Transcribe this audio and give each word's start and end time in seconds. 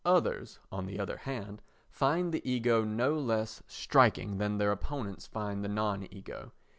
Others, 0.03 0.57
on 0.71 0.87
the 0.87 0.99
other 0.99 1.17
hand, 1.17 1.61
find 1.91 2.31
the 2.33 2.41
ego 2.49 2.83
no 2.83 3.13
less 3.13 3.61
striking 3.67 4.39
than 4.39 4.57
their 4.57 4.71
opponents 4.71 5.27
find 5.27 5.63
the 5.63 5.69
non 5.69 6.07
ego. 6.11 6.53